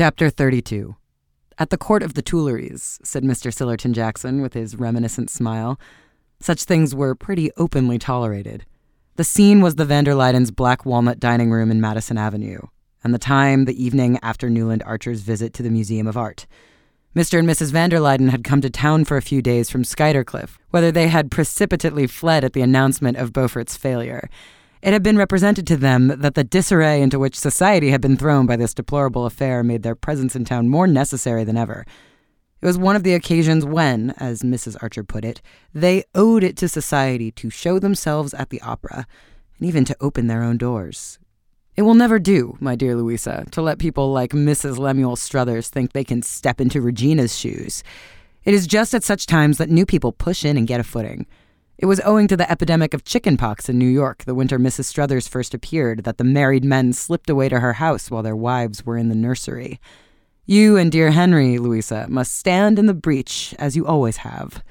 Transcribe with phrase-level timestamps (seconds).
[0.00, 0.96] Chapter 32
[1.58, 3.52] At the court of the Tuileries, said Mr.
[3.52, 5.78] Sillerton Jackson with his reminiscent smile,
[6.40, 8.64] such things were pretty openly tolerated.
[9.16, 12.60] The scene was the van der Luydens' black walnut dining room in Madison Avenue,
[13.04, 16.46] and the time the evening after Newland Archer's visit to the Museum of Art.
[17.14, 17.38] Mr.
[17.38, 17.70] and Mrs.
[17.70, 21.08] van der Luyden had come to town for a few days from Skuytercliff, whether they
[21.08, 24.30] had precipitately fled at the announcement of Beaufort's failure,
[24.82, 28.46] it had been represented to them that the disarray into which society had been thrown
[28.46, 31.84] by this deplorable affair made their presence in town more necessary than ever.
[32.62, 34.76] It was one of the occasions when, as Mrs.
[34.82, 35.40] Archer put it,
[35.74, 39.06] they owed it to society to show themselves at the opera,
[39.58, 41.18] and even to open their own doors.
[41.76, 44.76] It will never do, my dear Louisa, to let people like Mrs.
[44.76, 47.82] Lemuel Struthers think they can step into Regina's shoes.
[48.44, 51.26] It is just at such times that new people push in and get a footing.
[51.80, 54.84] It was owing to the epidemic of chickenpox in New York the winter Mrs.
[54.84, 58.84] Struthers first appeared that the married men slipped away to her house while their wives
[58.84, 59.80] were in the nursery.
[60.44, 64.62] You and dear Henry, Louisa, must stand in the breach as you always have.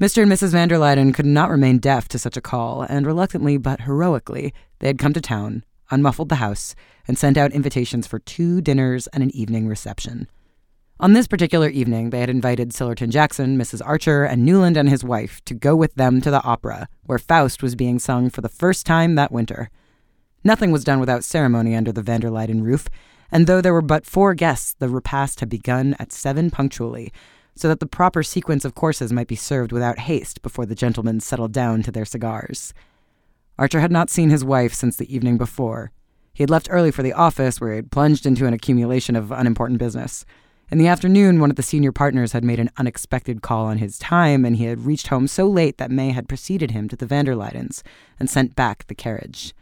[0.00, 0.22] Mr.
[0.22, 0.52] and Mrs.
[0.52, 4.54] van der Luyden could not remain deaf to such a call, and reluctantly but heroically,
[4.78, 6.74] they had come to town, unmuffled the house,
[7.06, 10.26] and sent out invitations for two dinners and an evening reception.
[11.00, 13.82] On this particular evening, they had invited Sillerton Jackson, Mrs.
[13.84, 17.64] Archer, and Newland and his wife to go with them to the opera, where Faust
[17.64, 19.70] was being sung for the first time that winter.
[20.44, 22.88] Nothing was done without ceremony under the van der Luyden roof,
[23.32, 27.12] and though there were but four guests, the repast had begun at seven punctually,
[27.56, 31.18] so that the proper sequence of courses might be served without haste before the gentlemen
[31.18, 32.72] settled down to their cigars.
[33.58, 35.90] Archer had not seen his wife since the evening before.
[36.32, 39.32] He had left early for the office, where he had plunged into an accumulation of
[39.32, 40.24] unimportant business.
[40.70, 43.98] In the afternoon, one of the senior partners had made an unexpected call on his
[43.98, 47.06] time, and he had reached home so late that May had preceded him to the
[47.06, 47.82] van der Luydens
[48.18, 49.54] and sent back the carriage.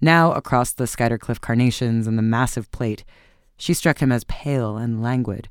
[0.00, 3.04] Now, across the Skuytercliff carnations and the massive plate,
[3.56, 5.48] she struck him as pale and languid,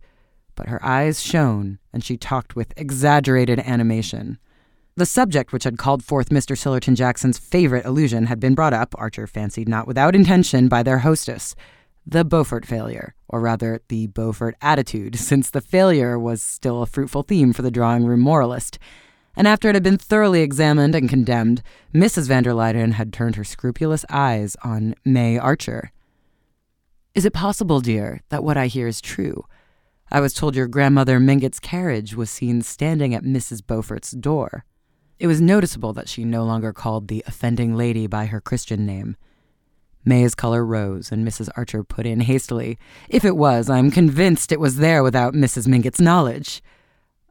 [0.55, 4.37] but her eyes shone, and she talked with exaggerated animation.
[4.95, 6.57] The subject which had called forth Mr.
[6.57, 10.99] Sillerton Jackson's favorite allusion had been brought up, Archer fancied not without intention, by their
[10.99, 11.55] hostess
[12.09, 17.23] the Beaufort failure, or rather, the Beaufort attitude, since the failure was still a fruitful
[17.23, 18.79] theme for the drawing room moralist.
[19.35, 21.61] And after it had been thoroughly examined and condemned,
[21.93, 22.27] Mrs.
[22.27, 25.91] van der Luyden had turned her scrupulous eyes on May Archer.
[27.13, 29.45] Is it possible, dear, that what I hear is true?
[30.09, 33.65] I was told your grandmother Mingott's carriage was seen standing at Mrs.
[33.65, 34.65] Beaufort's door.
[35.19, 39.17] It was noticeable that she no longer called the offending lady by her Christian name.
[40.07, 41.49] May's color rose, and Mrs.
[41.57, 42.79] Archer put in hastily,
[43.09, 45.67] If it was, I'm convinced it was there without Mrs.
[45.67, 46.63] Mingott's knowledge.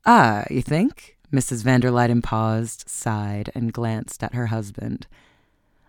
[0.04, 1.16] Ah, you think?
[1.32, 1.64] Mrs.
[1.64, 5.06] van der Luyden paused, sighed, and glanced at her husband.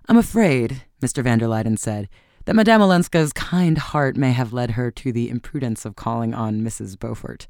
[0.07, 1.21] I'm afraid, Mr.
[1.21, 2.07] van der Luyden said,
[2.45, 6.61] that Madame Olenska's kind heart may have led her to the imprudence of calling on
[6.61, 6.97] Mrs.
[6.97, 7.47] Beaufort.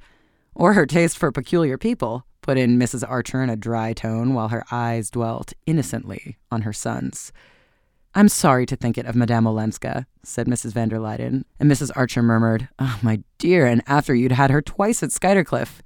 [0.55, 3.07] Or her taste for peculiar people, put in Mrs.
[3.07, 7.31] Archer in a dry tone while her eyes dwelt innocently on her son's.
[8.17, 10.73] I'm sorry to think it of Madame Olenska, said Mrs.
[10.73, 11.91] van der Luyden, and Mrs.
[11.95, 15.81] Archer murmured, Oh, my dear, and after you'd had her twice at Skuytercliff.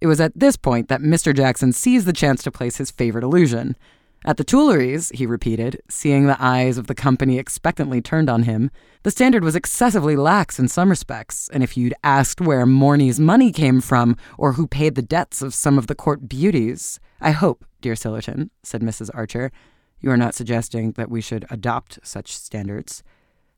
[0.00, 1.36] It was at this point that Mr.
[1.36, 3.76] Jackson seized the chance to place his favorite illusion.
[4.24, 8.70] At the Tuileries, he repeated, seeing the eyes of the company expectantly turned on him,
[9.02, 13.52] the standard was excessively lax in some respects, and if you'd asked where Morny's money
[13.52, 17.66] came from, or who paid the debts of some of the court beauties, I hope,
[17.82, 19.10] dear Sillerton, said Mrs.
[19.12, 19.52] Archer,
[20.00, 23.02] you are not suggesting that we should adopt such standards.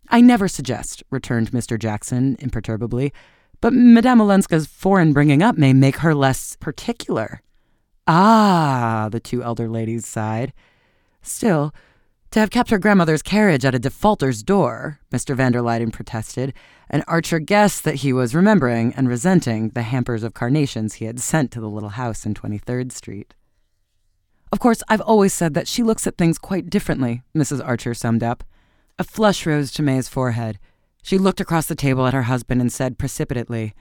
[0.09, 1.79] I never suggest, returned Mr.
[1.79, 3.13] Jackson imperturbably,
[3.61, 7.43] but Madame Olenska's foreign bringing up may make her less particular.
[8.07, 10.53] Ah, the two elder ladies sighed.
[11.23, 11.73] Still,
[12.31, 15.35] to have kept her grandmother's carriage at a defaulter's door, Mr.
[15.35, 16.55] van der Luyden protested,
[16.89, 21.21] and Archer guessed that he was remembering and resenting the hampers of carnations he had
[21.21, 23.35] sent to the little house in 23rd Street.
[24.53, 27.65] Of course, I've always said that she looks at things quite differently, Mrs.
[27.65, 28.43] Archer summed up.
[28.99, 30.59] A flush rose to May's forehead.
[31.03, 33.75] She looked across the table at her husband and said precipitately,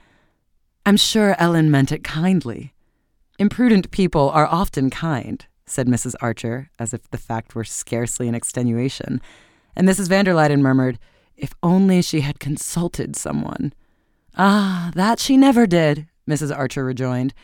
[0.86, 2.72] I'm sure Ellen meant it kindly.
[3.38, 6.14] Imprudent people are often kind, said Mrs.
[6.20, 9.20] Archer, as if the fact were scarcely an extenuation.
[9.76, 10.08] And Mrs.
[10.08, 10.98] van der Luyden murmured,
[11.36, 13.72] If only she had consulted someone.
[14.36, 16.56] Ah, that she never did, Mrs.
[16.56, 17.34] Archer rejoined.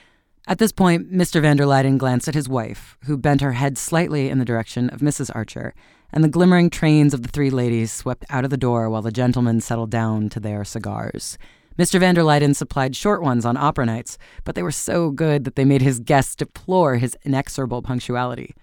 [0.48, 1.42] At this point, Mr.
[1.42, 4.88] van der Luyden glanced at his wife, who bent her head slightly in the direction
[4.90, 5.28] of Mrs.
[5.34, 5.74] Archer,
[6.12, 9.10] and the glimmering trains of the three ladies swept out of the door while the
[9.10, 11.36] gentlemen settled down to their cigars.
[11.76, 11.98] Mr.
[11.98, 15.56] van der Luyden supplied short ones on opera nights, but they were so good that
[15.56, 18.54] they made his guests deplore his inexorable punctuality.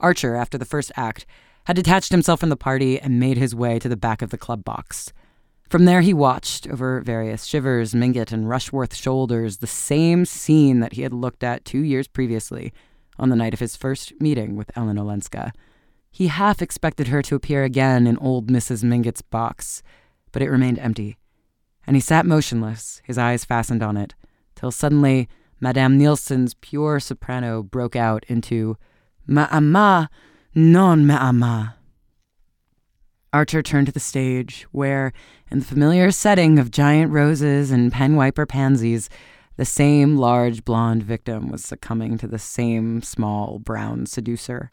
[0.00, 1.24] Archer, after the first act,
[1.64, 4.36] had detached himself from the party and made his way to the back of the
[4.36, 5.10] club box.
[5.68, 10.92] From there, he watched, over various Chivers, Mingott, and Rushworth shoulders, the same scene that
[10.92, 12.72] he had looked at two years previously
[13.18, 15.52] on the night of his first meeting with Ellen Olenska.
[16.10, 18.84] He half expected her to appear again in old Mrs.
[18.84, 19.82] Mingott's box,
[20.32, 21.16] but it remained empty,
[21.86, 24.14] and he sat motionless, his eyes fastened on it,
[24.54, 25.28] till suddenly
[25.60, 28.76] Madame Nilsson's pure soprano broke out into
[29.26, 30.06] Ma
[30.54, 31.68] non ma
[33.34, 35.12] Archer turned to the stage, where,
[35.50, 39.10] in the familiar setting of giant roses and penwiper pansies,
[39.56, 44.70] the same large blonde victim was succumbing to the same small brown seducer.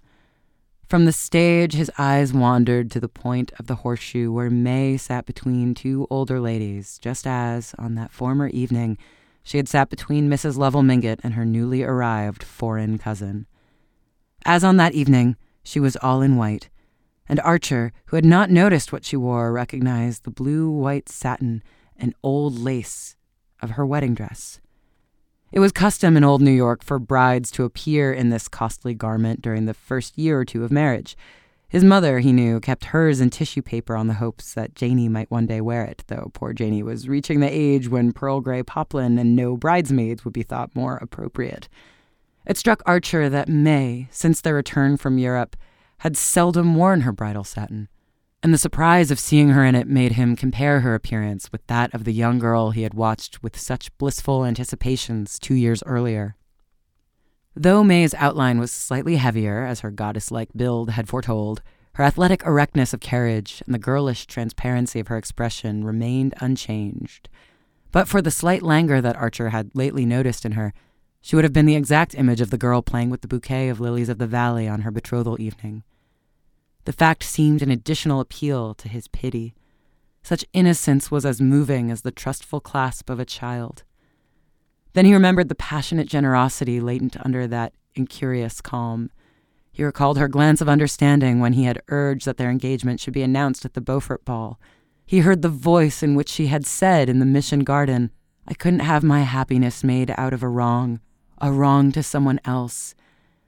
[0.87, 5.25] From the stage, his eyes wandered to the point of the horseshoe where May sat
[5.25, 8.99] between two older ladies, just as, on that former evening,
[9.41, 10.55] she had sat between Mrs.
[10.55, 13.47] Lovell Mingott and her newly arrived foreign cousin.
[14.45, 16.69] As on that evening, she was all in white,
[17.31, 21.63] and Archer, who had not noticed what she wore, recognized the blue white satin
[21.95, 23.15] and old lace
[23.61, 24.59] of her wedding dress.
[25.53, 29.41] It was custom in old New York for brides to appear in this costly garment
[29.41, 31.15] during the first year or two of marriage.
[31.69, 35.31] His mother, he knew, kept hers in tissue paper on the hopes that Janey might
[35.31, 39.17] one day wear it, though poor Janey was reaching the age when pearl gray poplin
[39.17, 41.69] and no bridesmaids would be thought more appropriate.
[42.45, 45.55] It struck Archer that May, since their return from Europe,
[46.01, 47.87] had seldom worn her bridal satin,
[48.41, 51.93] and the surprise of seeing her in it made him compare her appearance with that
[51.93, 56.35] of the young girl he had watched with such blissful anticipations two years earlier.
[57.55, 61.61] Though May's outline was slightly heavier, as her goddess like build had foretold,
[61.93, 67.29] her athletic erectness of carriage and the girlish transparency of her expression remained unchanged.
[67.91, 70.73] But for the slight languor that Archer had lately noticed in her,
[71.21, 73.79] she would have been the exact image of the girl playing with the bouquet of
[73.79, 75.83] lilies of the valley on her betrothal evening.
[76.85, 79.53] The fact seemed an additional appeal to his pity.
[80.23, 83.83] Such innocence was as moving as the trustful clasp of a child.
[84.93, 89.09] Then he remembered the passionate generosity latent under that incurious calm.
[89.71, 93.21] He recalled her glance of understanding when he had urged that their engagement should be
[93.21, 94.59] announced at the Beaufort ball.
[95.05, 98.11] He heard the voice in which she had said in the Mission Garden,
[98.47, 100.99] I couldn't have my happiness made out of a wrong,
[101.39, 102.95] a wrong to someone else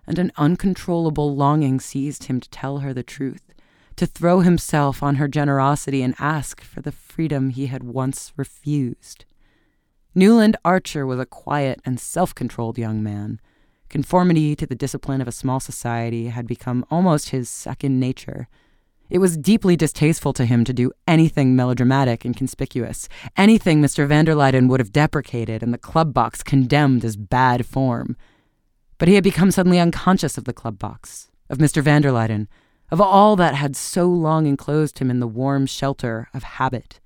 [0.06, 3.54] and an uncontrollable longing seized him to tell her the truth,
[3.96, 9.26] to throw himself on her generosity and ask for the freedom he had once refused.
[10.16, 13.40] Newland Archer was a quiet and self controlled young man.
[13.90, 18.48] Conformity to the discipline of a small society had become almost his second nature.
[19.10, 23.08] It was deeply distasteful to him to do anything melodramatic and conspicuous,
[23.38, 24.08] anything Mr.
[24.08, 28.18] van der Luyden would have deprecated and the club box condemned as bad form.
[29.04, 31.82] But he had become suddenly unconscious of the club box, of Mr.
[31.82, 32.48] van der Luyden,
[32.90, 37.02] of all that had so long enclosed him in the warm shelter of habit.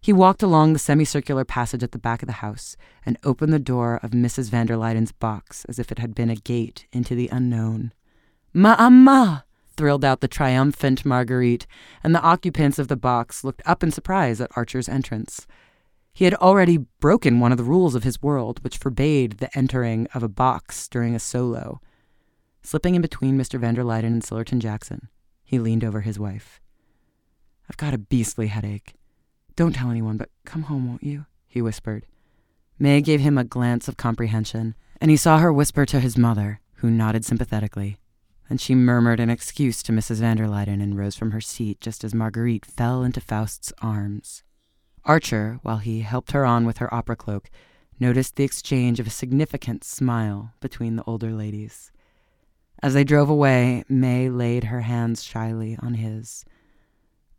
[0.00, 3.60] He walked along the semicircular passage at the back of the house and opened the
[3.60, 4.50] door of Mrs.
[4.50, 7.92] van der Luyden's box as if it had been a gate into the unknown.
[8.52, 9.44] Ma'ama!
[9.76, 11.68] thrilled out the triumphant Marguerite,
[12.02, 15.46] and the occupants of the box looked up in surprise at Archer's entrance.
[16.16, 20.08] He had already broken one of the rules of his world, which forbade the entering
[20.14, 21.82] of a box during a solo.
[22.62, 23.60] Slipping in between Mr.
[23.60, 25.10] van der Luyden and Sillerton Jackson,
[25.44, 26.58] he leaned over his wife.
[27.68, 28.94] I've got a beastly headache.
[29.56, 31.26] Don't tell anyone, but come home, won't you?
[31.46, 32.06] he whispered.
[32.78, 36.60] May gave him a glance of comprehension, and he saw her whisper to his mother,
[36.76, 37.98] who nodded sympathetically.
[38.48, 40.20] Then she murmured an excuse to Mrs.
[40.20, 44.44] van der Luyden and rose from her seat just as Marguerite fell into Faust's arms.
[45.06, 47.48] Archer, while he helped her on with her opera cloak,
[47.98, 51.92] noticed the exchange of a significant smile between the older ladies.
[52.82, 56.44] As they drove away, May laid her hands shyly on his.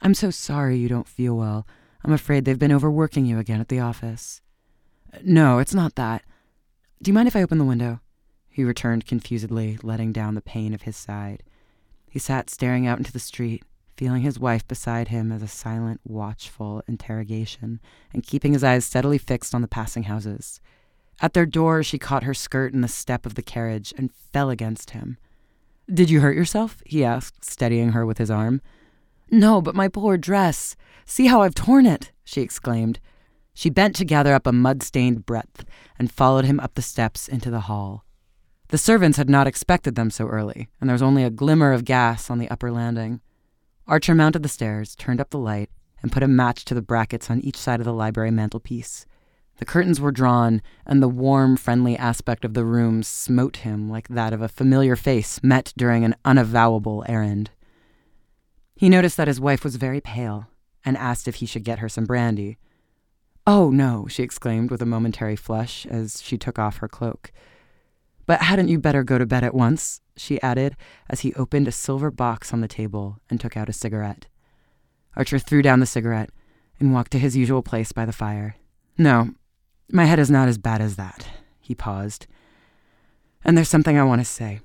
[0.02, 1.68] I'm so sorry you don't feel well.
[2.04, 4.42] I'm afraid they've been overworking you again at the office.
[5.24, 6.24] No, it's not that.
[7.02, 8.00] Do you mind if I open the window?
[8.50, 11.44] He returned confusedly, letting down the pane of his side.
[12.10, 13.64] He sat staring out into the street,
[13.98, 17.82] feeling his wife beside him as a silent, watchful interrogation,
[18.14, 20.62] and keeping his eyes steadily fixed on the passing houses.
[21.20, 24.52] At their door, she caught her skirt in the step of the carriage and fell
[24.52, 25.18] against him.
[25.92, 26.84] Did you hurt yourself?
[26.86, 28.62] he asked, steadying her with his arm.
[29.32, 30.76] No, but my poor dress.
[31.06, 33.00] See how I've torn it, she exclaimed.
[33.54, 35.66] She bent to gather up a mud stained breadth
[35.98, 38.06] and followed him up the steps into the hall.
[38.68, 41.86] The servants had not expected them so early, and there was only a glimmer of
[41.86, 43.22] gas on the upper landing.
[43.88, 45.70] Archer mounted the stairs, turned up the light,
[46.02, 49.06] and put a match to the brackets on each side of the library mantelpiece.
[49.58, 54.10] The curtains were drawn, and the warm, friendly aspect of the room smote him like
[54.10, 57.50] that of a familiar face met during an unavowable errand.
[58.76, 60.48] He noticed that his wife was very pale,
[60.86, 62.58] and asked if he should get her some brandy.
[63.48, 67.32] Oh, no, she exclaimed with a momentary flush as she took off her cloak.
[68.26, 70.02] But hadn't you better go to bed at once?
[70.18, 70.76] She added
[71.10, 74.28] as he opened a silver box on the table and took out a cigarette.
[75.16, 76.30] Archer threw down the cigarette
[76.80, 78.56] and walked to his usual place by the fire.
[78.98, 79.32] No,
[79.92, 81.28] my head is not as bad as that.
[81.60, 82.28] He paused.
[83.44, 84.60] And there's something I want to say.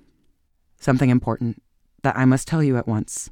[0.81, 1.63] Something important
[2.03, 3.31] that I must tell you at once.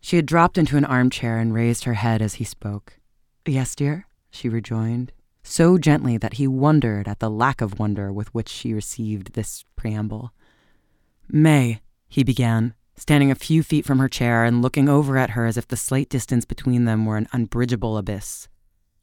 [0.00, 2.98] She had dropped into an armchair and raised her head as he spoke.
[3.44, 8.32] Yes, dear, she rejoined, so gently that he wondered at the lack of wonder with
[8.34, 10.32] which she received this preamble.
[11.28, 15.46] May, he began, standing a few feet from her chair and looking over at her
[15.46, 18.48] as if the slight distance between them were an unbridgeable abyss.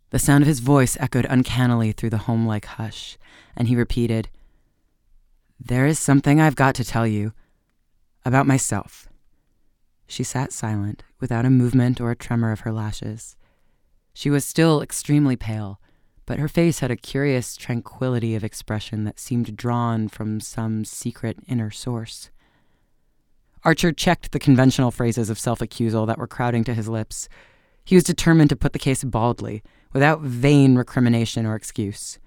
[0.09, 3.17] The sound of his voice echoed uncannily through the homelike hush,
[3.55, 4.29] and he repeated,
[5.59, 7.33] There is something I've got to tell you
[8.25, 9.07] about myself.
[10.07, 13.35] She sat silent, without a movement or a tremor of her lashes.
[14.13, 15.79] She was still extremely pale,
[16.25, 21.37] but her face had a curious tranquility of expression that seemed drawn from some secret
[21.47, 22.29] inner source.
[23.63, 27.29] Archer checked the conventional phrases of self accusal that were crowding to his lips.
[27.85, 29.63] He was determined to put the case baldly,
[29.93, 32.19] without vain recrimination or excuse.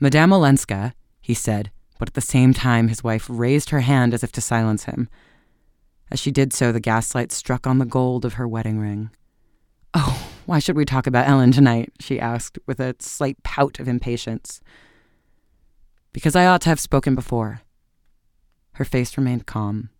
[0.00, 4.22] Madame Olenska, he said, but at the same time his wife raised her hand as
[4.22, 5.08] if to silence him.
[6.10, 9.10] As she did so, the gaslight struck on the gold of her wedding ring.
[9.92, 11.92] Oh, why should we talk about Ellen tonight?
[12.00, 14.62] she asked, with a slight pout of impatience.
[16.10, 17.60] Because I ought to have spoken before.
[18.72, 19.90] Her face remained calm.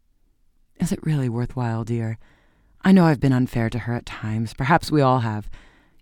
[0.80, 2.16] Is it really worthwhile, dear?
[2.80, 4.54] I know I've been unfair to her at times.
[4.54, 5.50] Perhaps we all have.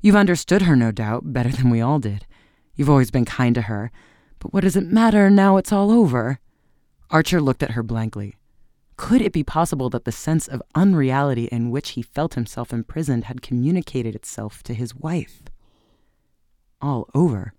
[0.00, 2.24] You've understood her, no doubt, better than we all did.
[2.76, 3.90] You've always been kind to her.
[4.38, 6.38] But what does it matter now it's all over?
[7.10, 8.36] Archer looked at her blankly.
[8.96, 13.24] Could it be possible that the sense of unreality in which he felt himself imprisoned
[13.24, 15.42] had communicated itself to his wife?
[16.80, 17.52] All over?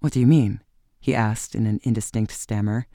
[0.00, 0.60] What do you mean?
[1.00, 2.86] he asked in an indistinct stammer.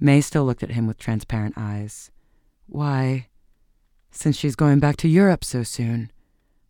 [0.00, 2.10] May still looked at him with transparent eyes.
[2.66, 3.28] Why,
[4.10, 6.10] since she's going back to Europe so soon.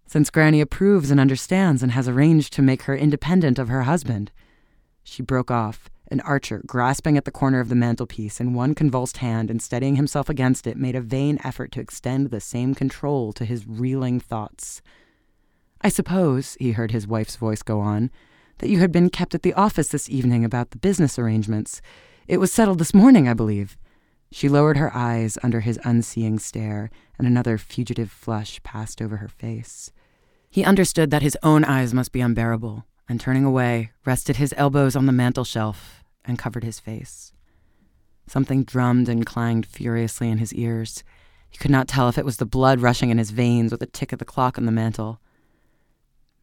[0.06, 4.30] Since Granny approves and understands and has arranged to make her independent of her husband.
[5.02, 9.18] She broke off and Archer, grasping at the corner of the mantelpiece in one convulsed
[9.18, 13.32] hand and steadying himself against it, made a vain effort to extend the same control
[13.32, 14.82] to his reeling thoughts.
[15.80, 18.11] I suppose, he heard his wife's voice go on,
[18.59, 21.82] that you had been kept at the office this evening about the business arrangements.
[22.28, 23.76] It was settled this morning, I believe.
[24.30, 29.28] She lowered her eyes under his unseeing stare, and another fugitive flush passed over her
[29.28, 29.90] face.
[30.49, 34.97] He understood that his own eyes must be unbearable, and turning away, rested his elbows
[34.97, 37.35] on the mantel shelf and covered his face.
[38.26, 41.04] Something drummed and clanged furiously in his ears.
[41.50, 43.85] He could not tell if it was the blood rushing in his veins or the
[43.85, 45.21] tick of the clock on the mantel.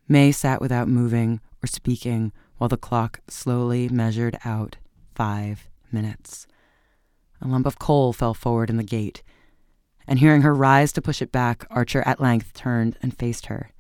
[0.08, 4.78] May sat without moving or speaking while the clock slowly measured out
[5.16, 6.46] five minutes.
[7.42, 9.24] A lump of coal fell forward in the gate,
[10.06, 13.72] and hearing her rise to push it back, Archer at length turned and faced her.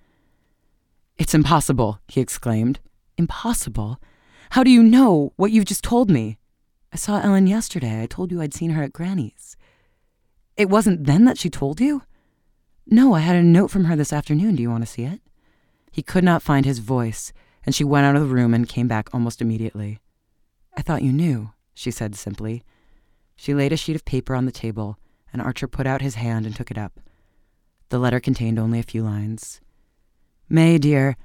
[1.19, 2.79] It's impossible, he exclaimed.
[3.17, 3.99] Impossible?
[4.51, 6.38] How do you know what you've just told me?
[6.93, 8.01] I saw Ellen yesterday.
[8.01, 9.57] I told you I'd seen her at Granny's.
[10.55, 12.03] It wasn't then that she told you?
[12.88, 14.55] No, I had a note from her this afternoon.
[14.55, 15.19] Do you want to see it?
[15.91, 17.33] He could not find his voice,
[17.65, 19.99] and she went out of the room and came back almost immediately.
[20.77, 22.63] I thought you knew, she said simply.
[23.35, 24.97] She laid a sheet of paper on the table,
[25.33, 27.01] and Archer put out his hand and took it up.
[27.89, 29.59] The letter contained only a few lines.
[30.51, 31.15] May, dear,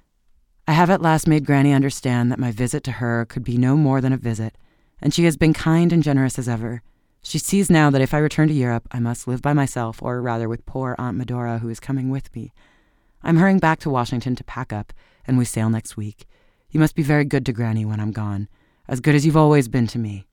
[0.69, 3.75] I have at last made Granny understand that my visit to her could be no
[3.75, 4.59] more than a visit,
[5.01, 6.83] and she has been kind and generous as ever.
[7.23, 10.21] She sees now that if I return to Europe, I must live by myself, or
[10.21, 12.53] rather with poor Aunt Medora, who is coming with me.
[13.23, 14.93] I'm hurrying back to Washington to pack up,
[15.27, 16.27] and we sail next week.
[16.71, 18.47] You must be very good to Granny when I'm gone,
[18.89, 20.27] as good as you've always been to me.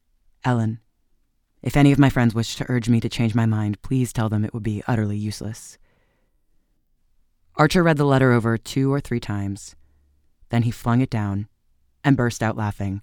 [0.43, 0.79] Ellen.
[1.61, 4.27] If any of my friends wish to urge me to change my mind, please tell
[4.27, 5.77] them it would be utterly useless.
[7.55, 9.75] Archer read the letter over two or three times.
[10.49, 11.47] Then he flung it down
[12.03, 13.01] and burst out laughing.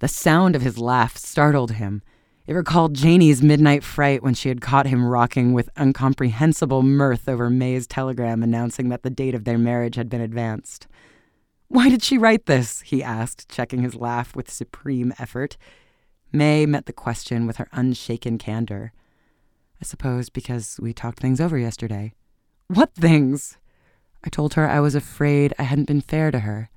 [0.00, 2.02] The sound of his laugh startled him.
[2.46, 7.48] It recalled Janey's midnight fright when she had caught him rocking with incomprehensible mirth over
[7.48, 10.88] May's telegram announcing that the date of their marriage had been advanced.
[11.68, 12.80] Why did she write this?
[12.80, 15.56] he asked, checking his laugh with supreme effort.
[16.32, 18.92] May met the question with her unshaken candor.
[19.80, 22.12] I suppose because we talked things over yesterday.
[22.68, 23.58] What things?
[24.24, 26.70] I told her I was afraid I hadn't been fair to her,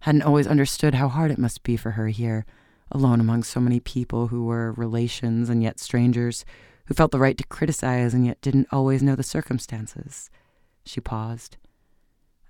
[0.00, 2.46] hadn't always understood how hard it must be for her here,
[2.92, 6.44] alone among so many people who were relations and yet strangers,
[6.86, 10.30] who felt the right to criticize and yet didn't always know the circumstances.
[10.84, 11.56] She paused.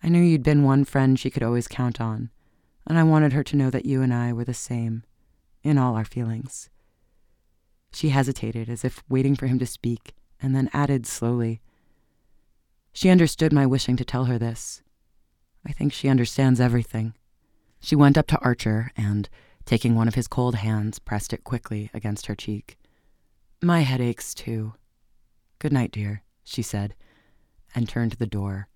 [0.02, 2.30] I knew you'd been one friend she could always count on,
[2.86, 5.04] and I wanted her to know that you and I were the same
[5.62, 6.70] in all our feelings.
[7.92, 11.60] She hesitated, as if waiting for him to speak, and then added slowly,
[12.92, 14.82] She understood my wishing to tell her this.
[15.66, 17.14] I think she understands everything.
[17.80, 19.28] She went up to Archer and,
[19.64, 22.78] taking one of his cold hands, pressed it quickly against her cheek.
[23.62, 24.74] My head aches, too.
[25.58, 26.94] Good night, dear, she said,
[27.74, 28.68] and turned to the door,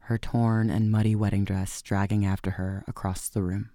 [0.00, 3.70] her torn and muddy wedding dress dragging after her across the room.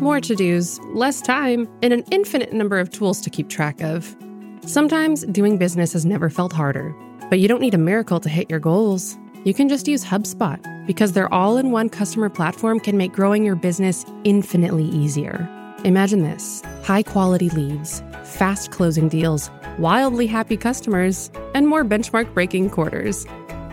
[0.00, 4.16] More to dos, less time, and an infinite number of tools to keep track of.
[4.64, 6.94] Sometimes doing business has never felt harder,
[7.32, 9.16] but you don't need a miracle to hit your goals.
[9.44, 13.42] You can just use HubSpot because their all in one customer platform can make growing
[13.42, 15.48] your business infinitely easier.
[15.82, 22.68] Imagine this high quality leads, fast closing deals, wildly happy customers, and more benchmark breaking
[22.68, 23.24] quarters.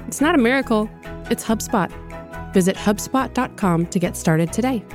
[0.07, 0.89] It's not a miracle,
[1.29, 1.91] it's HubSpot.
[2.53, 4.85] Visit HubSpot.com to get started today.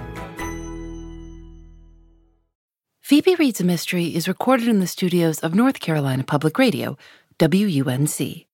[3.03, 6.97] Phoebe Reads a Mystery is recorded in the studios of North Carolina Public Radio,
[7.39, 8.47] WUNC.